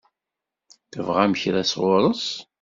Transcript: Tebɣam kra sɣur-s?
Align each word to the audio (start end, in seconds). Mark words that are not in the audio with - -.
Tebɣam 0.91 1.33
kra 1.41 1.63
sɣur-s? 1.71 2.25